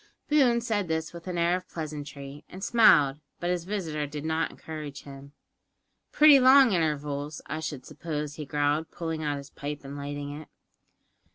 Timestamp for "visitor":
3.65-4.07